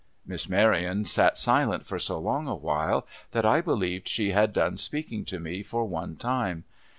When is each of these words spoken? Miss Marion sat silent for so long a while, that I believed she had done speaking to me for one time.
Miss 0.25 0.49
Marion 0.49 1.05
sat 1.05 1.37
silent 1.37 1.85
for 1.85 1.99
so 1.99 2.17
long 2.17 2.47
a 2.47 2.55
while, 2.55 3.05
that 3.33 3.45
I 3.45 3.61
believed 3.61 4.07
she 4.09 4.31
had 4.31 4.51
done 4.51 4.75
speaking 4.77 5.25
to 5.25 5.39
me 5.39 5.61
for 5.61 5.85
one 5.85 6.15
time. 6.15 6.63